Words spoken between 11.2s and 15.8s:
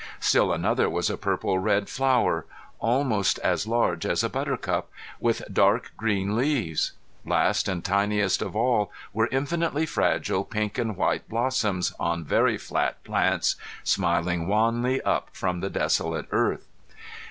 blossoms, on very flat plants, smiling wanly up from the